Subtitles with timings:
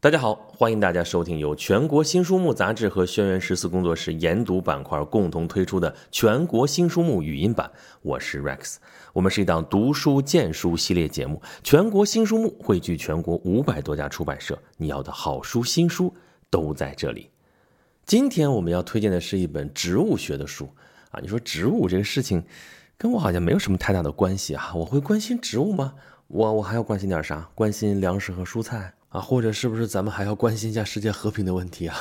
[0.00, 7.68] 大家好，欢迎大家收听由全国新书目杂志和轩辕十四工作室研读板块共同推出的全国新书目语音版。
[8.02, 8.76] 我是 Rex，
[9.12, 11.42] 我们是一档读书荐书系列节目。
[11.64, 16.14] 全国新书目汇聚全国五百多家出版社，你要的好书新书
[16.48, 17.28] 都在这里。
[18.06, 20.68] 今天我们要推荐的是一本植物学的书
[21.10, 21.18] 啊。
[21.20, 22.44] 你说植物这个事情，
[22.96, 24.70] 跟我好像没有什么太大的关系啊。
[24.76, 25.94] 我会关心植物吗？
[26.28, 27.50] 我我还要关心点啥？
[27.56, 28.94] 关心粮食和蔬菜。
[29.08, 31.96] 啊，或者是不是咱们还要关心一下世界和平的问题啊？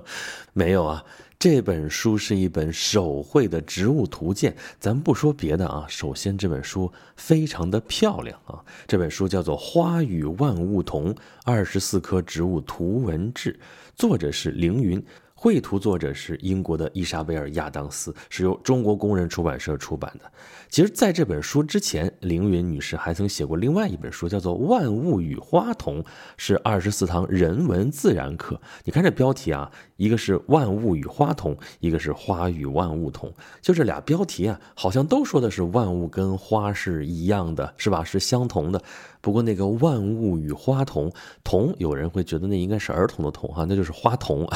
[0.54, 1.04] 没有啊，
[1.38, 4.56] 这本书是一本手绘的植物图鉴。
[4.80, 8.64] 咱不说别的啊，首先这本书非常的漂亮啊。
[8.86, 13.52] 这本书叫做《花与万物同：二十四棵植物图文志》，
[13.94, 15.04] 作者是凌云。
[15.38, 20.24] 绘图作者是英国的伊莎贝尔·亚当斯，是由中国工人出版社出版的。
[20.70, 26.02] 其实，在这本书之前，凌云女士还曾写过另外一本书，叫做《万物与花同》，
[26.38, 28.58] 是二十四堂人文自然课。
[28.84, 38.02] 你看这标题啊，一个是“万物与花同”，一个是“花与万物同”，就这俩标题啊，好像都说的是万物跟花是一样的，是吧？
[38.02, 38.82] 是相同的。
[39.20, 41.12] 不过那个万物与花同”
[41.44, 44.48] 同，有人会觉得那应该是儿童的童哈，那就是花童，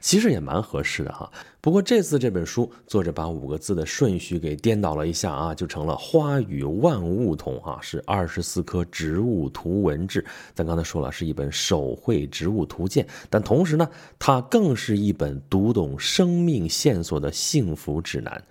[0.00, 1.30] 其实也蛮合适的哈。
[1.60, 10.24] 不过这次这本书作者把五个字的顺序给颠倒了一下啊，就成了花与万物同啊，是二十四棵植物图文志。
[10.54, 18.42] 咱刚才说了，是一本手绘植物图鉴，但同时呢，它更是一本读懂生命线索的幸福指南。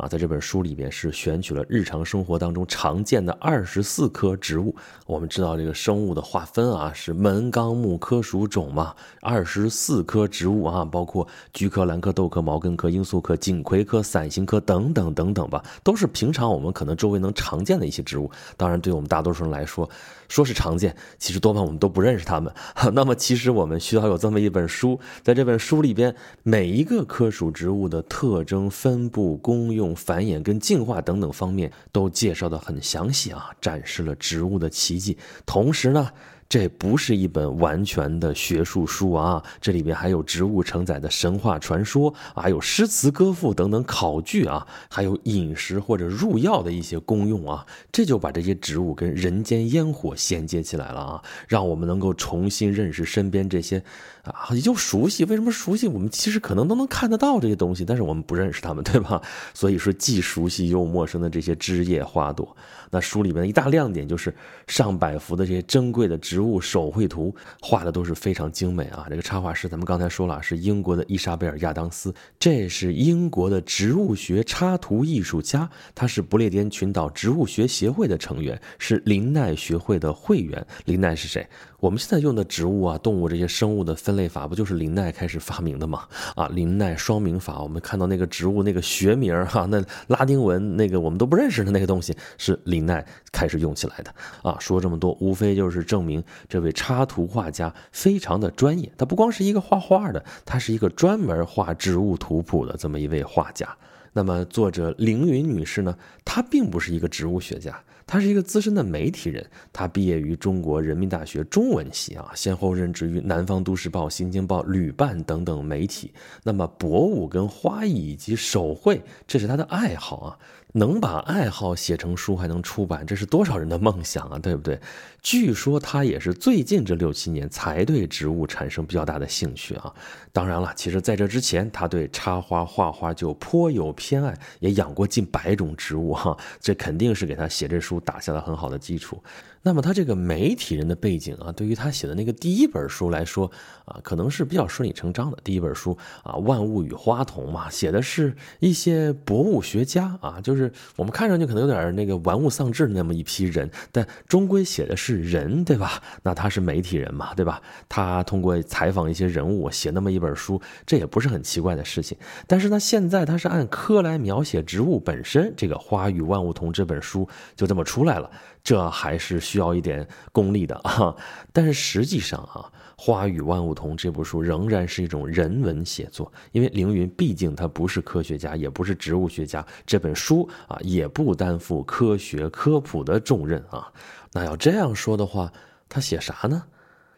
[0.00, 4.74] 啊，在这本书里边是选取了日常生活当中常见的二十四棵植物。
[5.06, 18.30] 我们知道这个生物的划分啊，是门纲目科属种嘛，二十四棵植物啊，包括菊科、兰科、豆科、毛茛科、罂粟科、锦葵科、伞形科等等等等吧，都是平常我们可能周围能常见的一些植物。
[18.56, 19.86] 当然，对我们大多数人来说，
[20.28, 22.50] 说是常见，其实多半我们都不认识它们。
[22.94, 29.89] 那么，其实我们需要有这么一本书，在这本书里边，每一个科属植物的特征、分布、功用。
[29.94, 35.16] 繁衍跟进化等等方面都介绍的很详细啊，展示了植物的奇迹。
[35.44, 36.10] 同时呢。
[36.50, 53.80] 这不是一本完全的学术书啊，这里边还有植物承载的神话传说，还有诗词歌赋等等考据啊，还有饮食或者入药的一些功用啊，这就把这些植物跟人间烟火衔接起来了啊，让我们能够重新认识身边这些
[54.24, 55.24] 啊，又熟悉。
[55.26, 55.86] 为什么熟悉？
[55.86, 59.22] 我们其实可能都能看得到这些东西，但是我们不认识它们，对吧？
[59.54, 62.56] 所以说，既熟悉又陌生的这些枝叶花朵。
[62.92, 64.34] 那书里面的一大亮点就是
[64.66, 69.06] 上百幅的这些珍贵的植植物手绘图，画的都是非常精美啊。
[69.10, 80.66] 这个插画师咱们刚才说了是英国的伊莎贝尔·亚当斯，这是英国的植物学插图艺术家，他是不列颠群岛植物学协会的成员，是林奈学会的会员。
[80.86, 81.46] 林奈是谁？
[81.80, 86.06] 我们现在用的植物啊、动物这些生物的分类法，不就是林奈开始发明的吗？
[86.36, 94.56] 啊，林奈双名法，我们看到那个植物那个学名哈，那拉丁文那个我们都不认识的那个东西，是林奈开始用起来的啊。
[94.60, 98.92] 说这么多，无非就是证明这位插图画家非常的专业。
[98.98, 103.66] 他不光是一个画画的，他是一个专门画植物图谱的这么一位画家。
[104.12, 107.80] 那么作者凌云女士呢，她并不是一个植物学家。
[108.10, 116.12] 他是一个资深的媒体人，他毕业于中国人民大学中文系啊，先后任职于南方都市报、新京报、旅办等等媒体。
[116.42, 120.38] 那么博物跟花艺以及手绘，这是他的爱好啊。
[120.72, 124.80] 能把爱好写成书还能出版，这是多少人的梦想啊，对不对？
[125.20, 129.92] 据说他也是最近这六七年才对植物产生比较大的兴趣啊。
[130.32, 136.36] 当然了，其实在这之前，他对插花画画就颇有偏爱，也养过近百种植物哈。
[136.60, 139.22] 这肯定是给他写这书打下了很好的基础。
[139.62, 143.50] 那么他这个媒体人的背景啊，对于他写的那个第一本书来说
[143.84, 145.36] 啊，可能是比较顺理成章的。
[145.44, 156.02] 第一本书啊，《万物与花同》嘛，写的是一些博物学家啊，就是我们看上去可能有点那个玩物丧志的那么一批人，但终归写的是人，对吧？
[156.22, 157.60] 那他是媒体人嘛，对吧？
[157.86, 162.16] 他通过采访一些人物写那么一本书，这也不是很奇怪的事情。
[162.46, 168.30] 但是呢，现在他是按科来描写植物本身，这个《花与万物同》这本书就这么出来了。
[168.62, 171.16] 这还是需要一点功力的 啊！
[171.50, 172.70] 但是实际上啊，
[173.02, 183.90] 《花与万物同》这部书仍然是一种人文写作，因为凌云毕竟他不是科学家，也不是植物学家，这本书啊也不担负科学科普的重任啊。
[184.32, 185.50] 那要这样说的话，
[185.88, 186.62] 他写啥呢？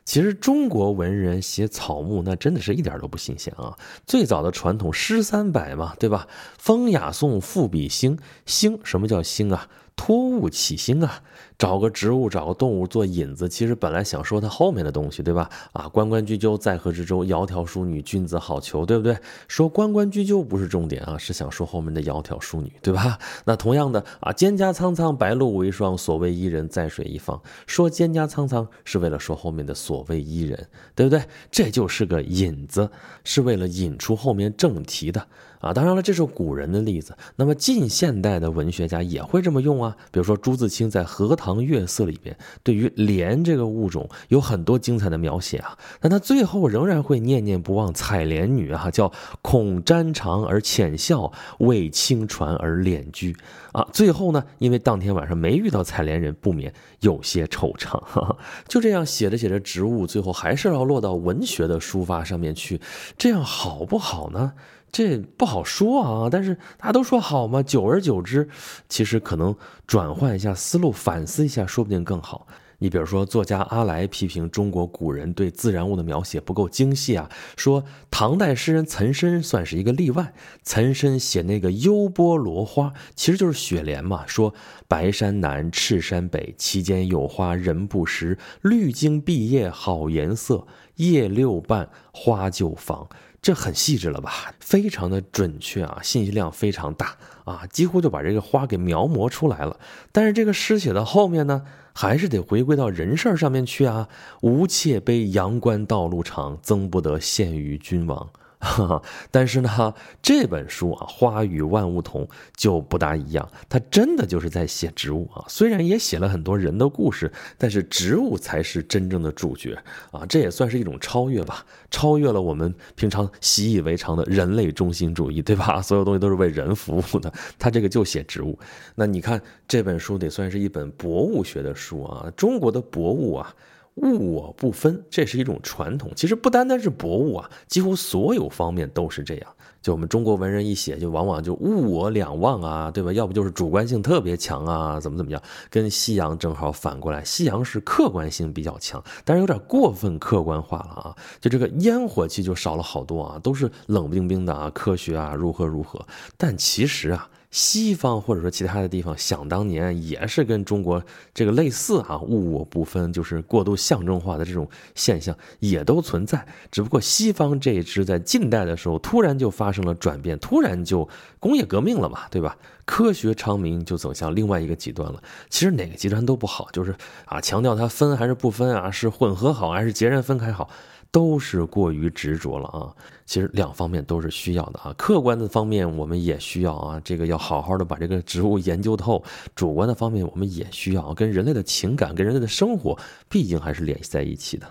[0.05, 3.77] 其实中国文人写草木，那真的是一点都不新鲜啊！
[4.07, 6.29] 最早的传统诗三百嘛，对吧？
[6.57, 8.17] 风雅颂赋比兴，
[8.47, 9.69] 兴什么叫兴啊？
[9.97, 11.23] 托物起兴啊！
[11.63, 15.49] 找个植物，找个动物做引子，其实本来想说它后面的东西，对吧？
[15.71, 19.17] 啊，关关雎鸠，在河之洲，窈窕淑女，君子好逑，对不对？
[19.47, 23.17] 说关关雎鸠不是重点啊，是想说后面的窈窕淑女，对吧？
[23.47, 27.41] 那同样的啊，蒹葭苍苍，白露为霜，所谓伊人，在水一方。
[27.69, 30.67] 说蒹葭苍苍是为了说后面的所谓伊人，
[30.97, 31.23] 对不对？
[31.53, 32.91] 这就是个引子，
[33.23, 35.25] 是为了引出后面正题的。
[35.61, 37.17] 啊，当然了，这是古人的例子。
[37.37, 39.97] 那么近现代的文学家也会这么用啊。
[40.11, 45.77] 比如说朱自清在《荷塘月色》里边，对于莲这个物种有很多精彩的描写啊。
[46.01, 49.11] 但他最后仍然会念念不忘采莲女啊，叫
[49.43, 53.35] 恐沾裳而浅笑，为清船而敛居
[53.73, 53.85] 啊。
[53.93, 58.01] 最后呢，因为当天晚上没遇到采莲人，不免有些惆怅。
[58.69, 62.81] 就这样写着写着，植物最后还是要落到文学的抒发上面去，
[63.19, 64.53] 这样好不好呢？
[64.93, 68.47] 这不好说啊，但是大家都说好嘛，久而久之，
[68.91, 69.57] 其实可能
[69.87, 72.47] 转换一下思路，反思一下，说不定更好。
[72.79, 80.35] 你比如说，作家阿来批评中国古人对自然物的描写不够精细啊，说唐代诗人岑参算是一个例外。
[80.65, 84.53] 岑参写那个幽波罗花，其实就是雪莲嘛，说
[84.89, 90.67] 白山南，赤山北，其间有花人不识，绿茎碧叶好颜色，
[90.97, 93.09] 叶六瓣花就芳。
[93.43, 94.55] 这很细致了吧？
[94.61, 99.81] 非常的准确啊，信息量非常大啊，几乎就把这个花给描摹出来了。
[100.13, 104.09] 但是这个诗写到后面呢，还是得回归到人事上面去啊。
[104.43, 108.31] 吾妾悲阳关道路长，曾不得献于君王。
[108.63, 109.93] 哈 但是呢，
[110.23, 112.25] 这本书啊，《花与万物同》
[112.57, 115.45] 就不大一样，它真的就是在写植物啊。
[115.49, 119.77] 虽然也写了很多人的故事，但是植物才是真正的主角
[120.13, 120.25] 啊。
[120.27, 125.83] 这也算是一种超越吧，超越了我们平常习以为常的人类中心主义，对吧？
[125.83, 128.57] 所有东西都是为人服务的，他这个就写植物。
[128.95, 133.53] 那你看这本书得算是一本博物学的书啊，中国的博物啊。
[133.97, 136.11] 物我不分，这是一种传统。
[136.17, 139.47] 其实不单单是博物啊，几乎所有方面都是这样。
[139.83, 143.13] 就我们中国文人一写，就往往就物我两忘啊，对吧？
[143.13, 145.43] 要不就是主观性特别强啊，怎么怎么样？
[145.69, 151.17] 跟西洋正好反过来，西洋是客观性比较强，但是有点过分客观化了啊。
[151.41, 156.07] 就这个烟火气就少了好多啊，都是冷冰冰的啊，科学啊如何如何。
[156.37, 157.29] 但其实啊。
[157.53, 161.01] 西方或者说其他的地方，想当年也是跟中国
[161.33, 166.45] 这个类似啊，物我不分，就是过度象征化的这种现象也都存在。
[166.71, 171.07] 只不过西方这一支在近代的时候突然就发生了转变，突然就
[171.39, 172.57] 工业革命了嘛，对吧？
[172.85, 175.23] 科学昌明就走向另外一个极端了。
[175.51, 176.97] 其实哪个极端都不好，就是
[177.27, 180.71] 啊，强调它分还是不分啊，是混合好还是截然分开好。
[181.13, 182.91] 都是过于执着了啊！
[183.27, 184.95] 其实两方面都是需要的啊。
[184.97, 189.23] 客观的方面我们也需要啊，这个要好好的把这个植物研究透。
[189.55, 192.99] 主观的方面我们也需要，跟人类的情感、跟人类的生活，
[193.29, 194.67] 毕竟还是联系在一起的。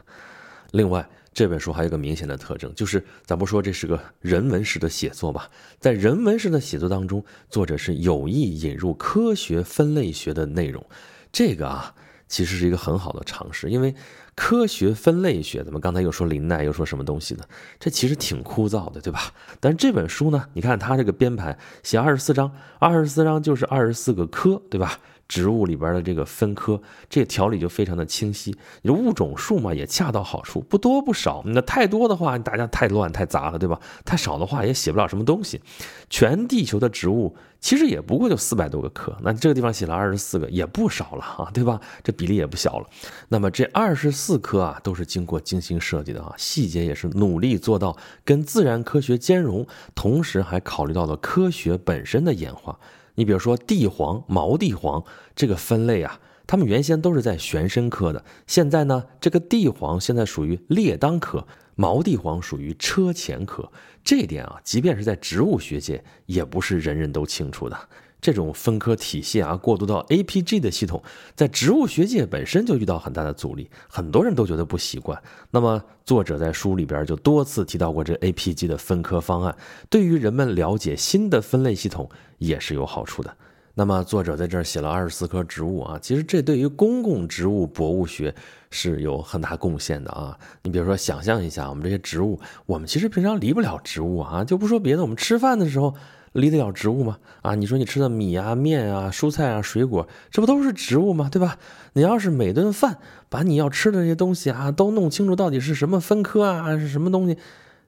[0.71, 5.47] 另外，这本书还有个明显的特征，就是咱不说这是个人文式的写作吧，
[5.79, 10.83] 在人文式的写作当中，作者是有意引入科学分类学的内容。
[11.31, 11.93] 这个啊，
[12.27, 13.93] 其实是一个很好的尝试，因为。
[14.35, 17.43] 科学分类学，咱们刚才又说林奈，又说什么东西呢？
[17.79, 19.33] 这其实挺枯燥的，对吧？
[19.59, 24.99] 但是这本书呢，你看它这个编排，写二十四章，二十四章就是二十四个科，对吧？
[25.31, 28.53] 植物里边的这个分科，这个条理就非常的清晰。
[28.81, 31.41] 你物种数嘛，也恰到好处，不多不少。
[31.45, 33.79] 那太多的话，大家太乱太杂了，对吧？
[34.03, 35.61] 太少的话，也写不了什么东西。
[36.09, 41.79] 全地球的植物其实也不过就四百多个科，那这个地方写了二十四个，也不少了啊，对吧？
[42.03, 42.87] 这比例也不小了。
[43.29, 47.95] 那么这二十四科啊，都是经过精心设计的啊，细节也是努力做到
[48.25, 52.77] 跟自然科学兼容，同时还考虑到了科学本身的演化。
[53.21, 55.03] 你比如说地黄、毛地黄
[55.35, 63.71] 这个分类啊，它们原先都是在玄参科的，现在呢，这个地黄现在属于列当科，毛地黄属于车前科。
[64.03, 67.77] 这点啊，即便是在植物学界，也不是人人都清楚的。
[68.21, 71.01] 这种分科体系啊，过渡到 APG 的系统，
[71.35, 75.19] 在植物学界本身就遇到很大的阻力，很多人都觉得不习惯。
[75.49, 79.55] 那么作者在书里边就多次提到过这 APG 的分科方案，
[79.89, 83.35] 对于人们了解新的分类系统也是有好处的。
[83.73, 88.35] 那么作者在这儿写了二十四棵植物啊，其实这对于公共植物博物学
[88.69, 90.37] 是有很大贡献的啊。
[90.61, 95.95] 你比如说，想象一下，我们这些植物，我们其实平常离不了植物啊，就不说别的，我们吃饭的时候。
[96.33, 97.17] 离得了植物吗？
[97.41, 101.29] 啊，你说你吃的米啊、面啊、蔬菜啊、水果，这不都是植物吗？
[101.31, 101.57] 对吧？
[101.93, 107.37] 你要是每顿饭把你要吃的这些东西啊都弄清楚，到底是什么分科啊，是什么东西，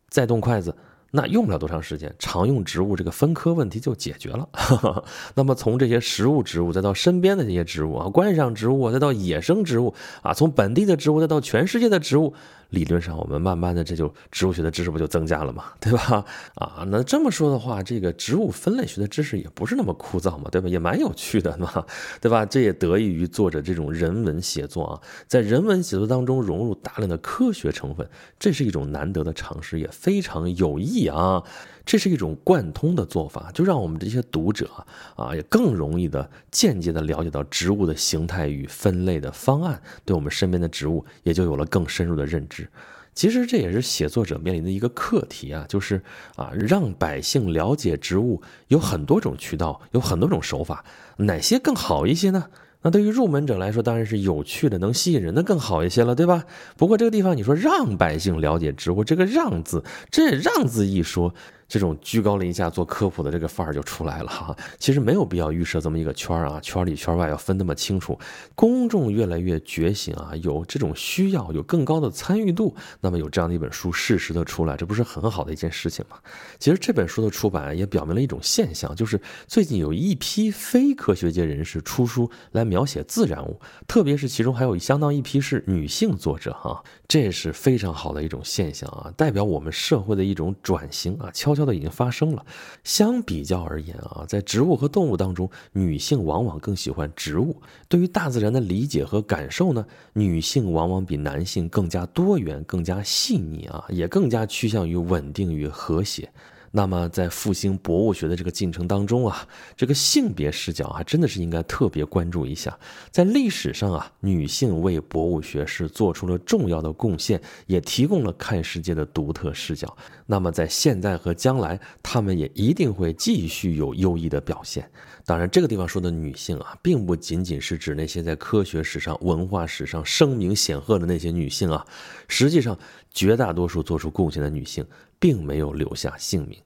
[0.09, 0.75] 再动筷子，
[1.11, 4.49] 那用不了多长时间，常用植物这个分科问题就解决了。
[5.35, 12.33] 那么从这些食物植物，再到身边的这些植物啊，观赏植物，再到野生植物啊，从本地的植物再到全世界的植物。
[12.73, 16.25] 理论上，我们慢慢的这就植物学的知识不就增加了嘛，对吧？
[16.55, 20.67] 啊，那这么说的话，这个植物分类学的知识也不是那么枯燥嘛，对吧？
[20.67, 21.85] 也蛮有趣的嘛，
[22.19, 22.43] 对吧？
[22.43, 31.43] 这也得益于作者这种人文写作啊，在人文写作当中融入大量的科学成分，这是一种难得的尝试，也非常有益啊。
[31.85, 34.69] 这是一种贯通的做法，就让我们这些读者
[35.15, 42.67] 啊，也更容易的间接的了解到植物的形态与分类的方案，对我们身边的植物也就有了更深入的认知。
[43.13, 46.01] 其实这也是写作者面临的一个课题啊，就是
[46.35, 50.83] 啊，让百姓了解植物有很多种渠道，有很多种手法，
[51.17, 52.45] 哪些更好一些呢？
[52.81, 56.45] 那对于入门者来说，当然是有趣的、能吸引人的更好一些了，对吧？
[56.75, 61.35] 不过这个地方你说让百姓了解植物，这个“让”字，这“让”字一说。
[61.73, 68.15] 这种居高临下做科普的这个范儿就出来了哈， 其实没有必要预设这么一个圈儿啊，圈里圈外要分那么清楚。
[68.53, 76.17] 公众越来越觉醒啊，有这种需要，有更高的参与度，那么有这样的一本书适时的出来，这不是很好的一件事情吗？
[76.59, 91.62] 其实这本书的出版也表明了一种现象，就是最近有一批非科学界人士出书来描写自然物，特别是其中还有相当一批是女性作者哈，这是非常好的一种现象啊，代表我们社会的一种转型啊，悄悄。
[91.65, 92.45] 的已经发生了。
[92.83, 97.61] 相比较而言啊，在植物和动物当中，女性往往更喜欢植物。
[97.87, 106.29] 对于大自然的理解和感受呢，女性往往比男性更加多元、更加细腻啊，也更加趋向于稳定与和谐。
[106.75, 112.75] 那么，在复兴博物学的这个进程当中啊，这个性别视角还真的是应该特别关注一下。
[113.11, 119.95] 在历史上啊，女性为博物学是做出了重要的贡献，也提供了看世界的独特视角。
[120.25, 124.89] 那么，在现在和将来，她们也一定会继续有优异的表现。
[125.27, 131.85] 当然，这个地方说的女性啊，并不仅仅是指那些在科学史上、文化史上声名显赫的那些女性啊，
[132.27, 132.75] 实际上，
[133.11, 134.83] 绝大多数做出贡献的女性。
[135.23, 136.59] 并没有留下姓名。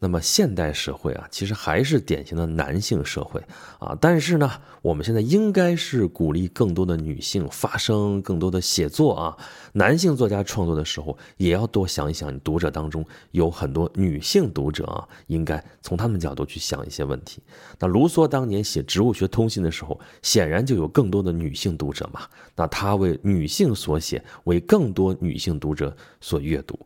[0.00, 3.38] 那么现代社会啊，其实还是典型的男性社会
[3.78, 3.94] 啊。
[4.00, 4.50] 但是呢，
[4.80, 9.36] 我们现在应该是鼓励更多的女性发声，更多的写作啊。
[9.72, 17.42] 男性作家创作的时候，也要多想一想，你读者当中有很多女性读者啊，应该从他们角度去想一些问题。
[17.78, 22.20] 那卢梭当年写《植物学通信》的时候，显然就有更多的女性读者嘛。
[22.54, 26.78] 那他为女性所写，为更多女性读者所阅读。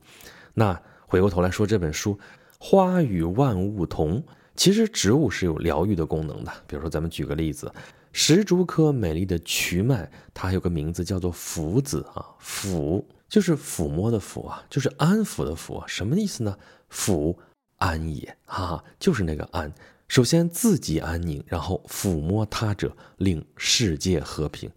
[0.55, 0.81] 那。
[1.13, 2.15] 回过头来说这本书，
[2.59, 4.19] 《花与万物同》，
[4.57, 6.51] 其实植物是有疗愈的功能的。
[6.67, 7.71] 比如说，咱们举个例子，
[8.15, 16.57] 石竹科美丽的瞿麦，它还有个名字叫做抚子啊，抚就是抚摸的抚啊，就是安抚的抚，什么意思呢？
[16.91, 17.37] 抚
[17.77, 19.71] 安也哈啊，就是那个安。
[20.09, 24.71] 首先自己安宁，然后抚摸他者，令世界和平，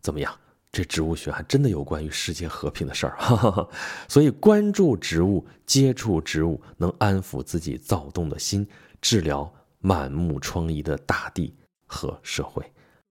[0.00, 0.32] 怎么样？
[0.72, 3.18] 这植物学还真的有关于世界和平的事儿，
[4.06, 8.66] 所以关注植物、接触植物，能安抚自己躁动的心，
[9.00, 11.52] 治疗满目疮痍的大地
[11.86, 12.64] 和社会。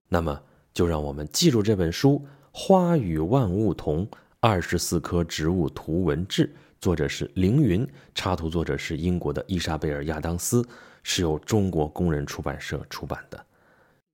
[0.08, 0.42] 那么，
[0.74, 6.48] 就让我们记住这本书《花与万物同：二十四棵植物图文志》，
[6.80, 7.86] 作者是凌云，
[8.16, 10.66] 插图作者是英国的伊莎贝尔·亚当斯，
[11.04, 13.46] 是由中国工人出版社出版的。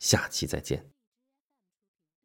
[0.00, 0.99] 下期再见。